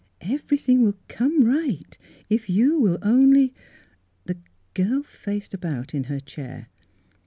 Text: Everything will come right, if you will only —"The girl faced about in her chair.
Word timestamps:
Everything 0.25 0.81
will 0.81 0.97
come 1.07 1.45
right, 1.45 1.95
if 2.27 2.49
you 2.49 2.79
will 2.79 2.97
only 3.03 3.53
—"The 4.25 4.39
girl 4.73 5.03
faced 5.03 5.53
about 5.53 5.93
in 5.93 6.05
her 6.05 6.19
chair. 6.19 6.69